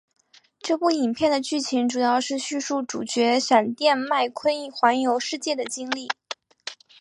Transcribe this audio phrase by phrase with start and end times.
[0.59, 6.07] 这部影片的剧情主要是叙述主角闪电麦坤环游世界的经历。